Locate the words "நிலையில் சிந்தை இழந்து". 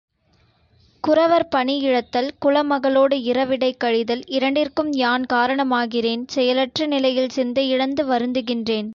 6.85-8.05